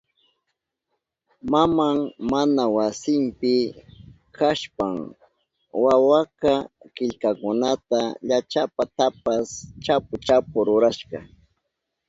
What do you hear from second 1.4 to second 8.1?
Maman mana wasinpi kashpan wawaka killkakunata